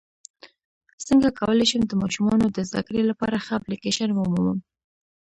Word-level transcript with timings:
څنګه 1.07 1.29
کولی 1.39 1.65
شم 1.71 1.81
د 1.87 1.93
ماشومانو 2.01 2.45
د 2.49 2.57
زدکړې 2.69 3.01
لپاره 3.09 3.43
ښه 3.45 3.53
اپلیکیشن 3.59 4.09
ومومم 4.13 4.57